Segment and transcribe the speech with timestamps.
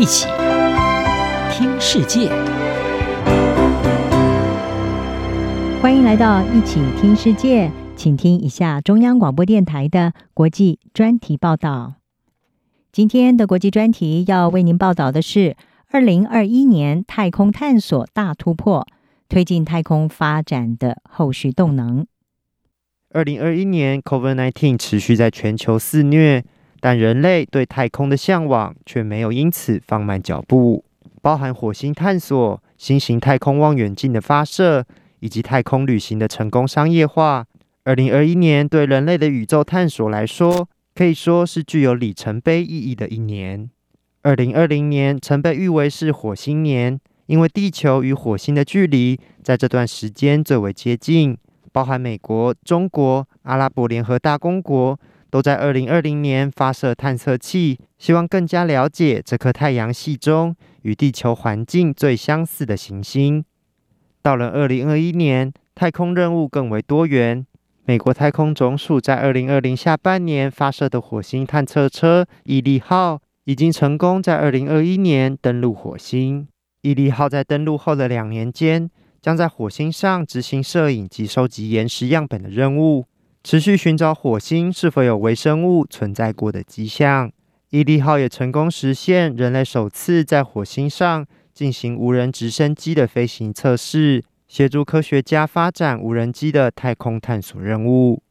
[0.00, 0.26] 一起
[1.52, 2.30] 听世界，
[5.82, 11.96] 欢迎来到一起听世界，请听一下中央广播电台的国际专题报道。
[12.90, 15.54] 今天的国际专题要为您报道的是
[15.90, 18.86] 二零二一年太空探索大突破，
[19.28, 22.06] 推进太空发展的后续动能。
[23.10, 26.42] 二零二一年，COVID-19 持续在全球肆虐。
[26.80, 30.82] 但人类对太空的向往却没有因此放慢脚步，
[31.20, 34.84] 包含火星探索、新型太空望远镜的发射
[35.18, 37.46] 以及太空旅行的成功商业化。
[37.84, 43.68] 二零二一年对人类的宇宙探索来说，可以说是具有里程碑意义的一年。
[44.22, 51.36] 二零二零年曾被誉为是火星年，因为地球与火星的距离在这段时间最为接近，
[51.72, 54.98] 包含美国、中国、阿拉伯联合大公国。
[55.30, 63.44] 都在二零二零年发射探测器，希望更加了解这颗太阳系中与地球环境最相似的行星。
[64.20, 67.46] 到了二零二一年，太空任务更为多元。
[67.86, 76.46] 美国太空总署在二零二零下半年发射的火星探测车“毅力号”已经成功在二零二一年登陆火星。
[76.82, 83.06] 毅力号在登陆后的两年间，将在火星上执行摄影及收集岩石样本的任务。
[83.42, 87.32] 持续寻找火星是否有微生物存在过的迹象。
[87.70, 91.24] 毅力号也成功实现人类首次在火星上
[91.54, 98.22] 进行无人直升机的飞行测试，协助科学家发展无人机的太空探索任务。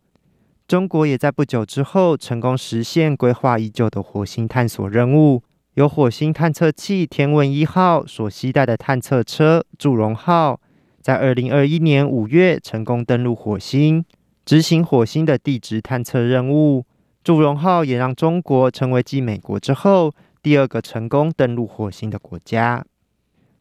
[0.67, 5.41] 中国也在不久之后成功实现规划已久的火星探索任务，
[5.73, 10.61] 由火星探测器“天问一号”所携带的探测车“祝融号”
[11.01, 14.05] 在二零二一年五月成功登陆火星。
[14.49, 16.83] 执行火星的地质探测任务，
[17.23, 20.11] 祝融号也让中国成为继美国之后
[20.41, 22.83] 第二个成功登陆火星的国家。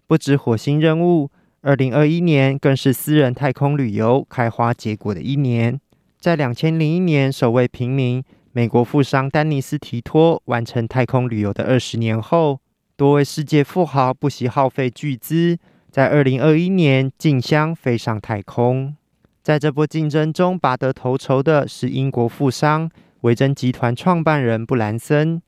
[0.07, 5.79] 不止火星任务，二零二一年更是私人太空旅游开花结果的一年。
[6.19, 12.61] 在两千零一年首位平民美国富商丹尼斯·提托完成太空旅游的二十年后，
[12.97, 15.59] 多位世界富豪不惜耗费巨资，
[15.91, 18.97] 在二零二一年竞相飞上太空。
[19.49, 22.91] 在这波竞争中拔得头筹的是英国富商
[23.23, 25.41] 维珍集团创办人布兰森。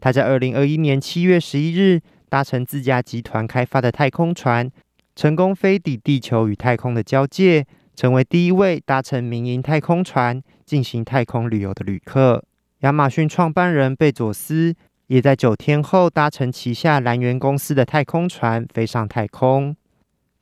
[0.00, 4.68] 他在二零二一年七月十一日搭乘自家集团开发的太空船，
[5.14, 7.64] 成功飞抵地球与太空的交界，
[7.94, 12.42] 成为第一位搭乘民营太空船进行太空旅游的旅客。
[12.80, 14.74] 亚马逊创办人贝佐斯
[15.06, 19.76] 也在九天后搭乘旗下蓝源公司的太空船飞上太空。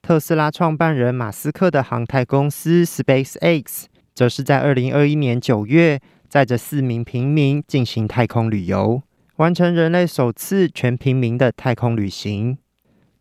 [0.03, 9.01] 特斯拉创办人马斯克的航太公司 SpaceX，则是在二零二一年九月，载着四名平民进行太空旅游，
[9.37, 12.59] 完成人类首次全平民的太空旅行。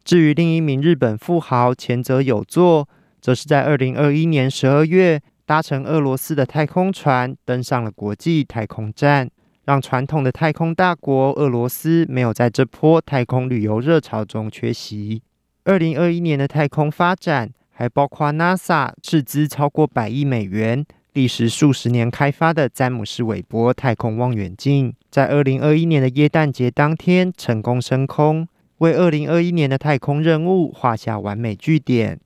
[0.03, 2.89] 至于另一名日本富豪前泽友作，
[3.21, 9.29] 则是在二零二一年十二月，搭乘俄罗斯的太空船登上了国际太空站，
[9.65, 15.21] 让传统的太空大国俄罗斯没有在这波太空旅游热潮中缺席。
[15.63, 20.83] 二零二一年的太空发展还包括 NASA 斥资超过百亿美元、
[21.13, 28.47] 历时数十年开发的詹姆斯韦伯太空望远镜，在二零二一年的耶诞节当天成功升空，
[28.79, 32.19] 为二零二一年的太空任务画下完美句点。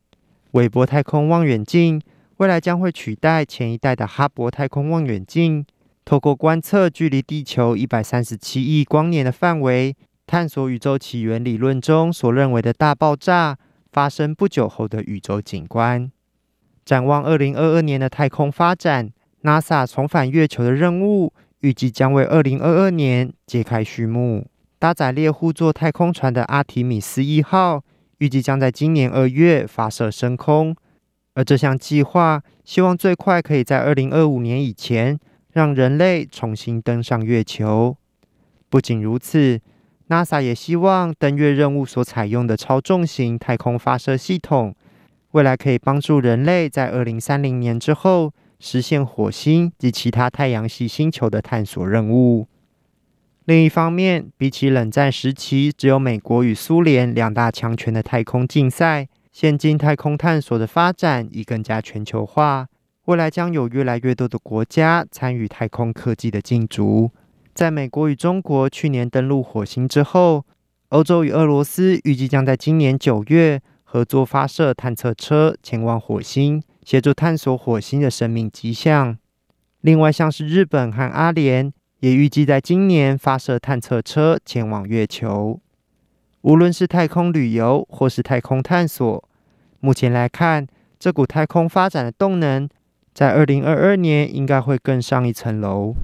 [0.51, 2.01] 韦伯太空望远镜
[2.37, 5.65] 未来将会取代前一代的哈勃太空望远镜，
[6.05, 9.93] 透过观测距离地球一百三十七亿光年的范围。
[10.27, 13.57] 探索宇宙起源理论中所认为的大爆炸
[13.91, 16.11] 发生不久后的宇宙景观。
[16.83, 19.11] 展望二零二二年的太空发展
[19.43, 24.47] ，NASA 重返月球的任务预计将为二零二二年揭开序幕。
[24.79, 27.83] 搭载猎户座太空船的阿提米斯一号
[28.17, 30.75] 预计将在今年二月发射升空，
[31.35, 35.19] 而这项计划希望最快可以在二零二五年以前
[35.53, 37.95] 让人类重新登上月球。
[38.69, 39.61] 不仅如此。
[40.07, 44.75] NASA 也希望登月任务所采用的超重型太空发射系统，
[45.31, 52.47] 未来可以帮助人类在二零三零年之后实现火星及其他太阳系星球的探索任务。
[53.45, 62.67] 另一方面，比起冷战时期只有美国与苏联两大强权的太空竞赛，现今太空探索的发展已更加全球化，
[63.05, 67.11] 未来将有越来越多的国家参与太空科技的竞逐。
[67.55, 70.45] 在美国与中国去年登陆火星之后，
[70.89, 79.17] 欧洲与俄罗斯预计将在今年九月合作发射探测车前往火星，协助探索火星的生命迹象。
[79.79, 81.71] 另外，像是日本和阿联
[82.01, 85.61] 也预计在今年发射探测车前往月球。
[86.41, 89.23] 无论是太空旅游或是太空探索，
[89.79, 90.67] 目前来看，
[90.99, 92.67] 这股太空发展的动能，
[93.15, 95.95] 在二零二二年应该会更上一层楼。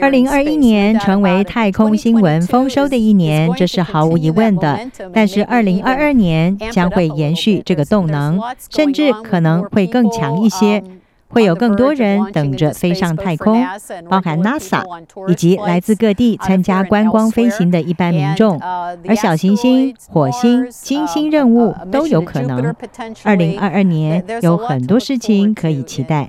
[0.00, 4.80] 二零二一年成为太空新闻丰收的一年，这是毫无疑问的。
[5.14, 10.82] 但是二零二二年将会延续这个动能，甚至可能会更强一些。
[11.28, 13.62] 会有更多人等着飞上太空，
[14.08, 14.82] 包含 NASA
[15.28, 18.58] 以及来自各地参加观光飞行的一般民众。
[18.60, 22.74] 而小行星、火星、金星任务都有可能。
[23.24, 26.28] 二零二二年有很多事情可以期待。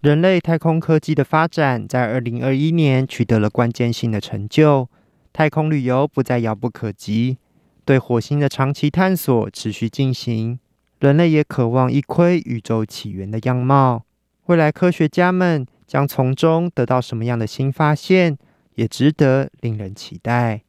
[0.00, 4.88] 人类太空科技的发展在二零二一年取得了关键性的成就，
[5.32, 7.38] 太空旅游不再遥不可及，
[7.84, 10.58] 对火星的长期探索持续进行。
[11.02, 14.04] 人类也渴望一窥宇宙起源的样貌，
[14.46, 18.38] 未来科学家们将从中得到什么样的新发现，
[18.76, 20.62] 也值得令人期待。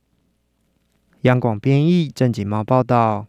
[1.22, 3.28] 央广编译正经猫报道。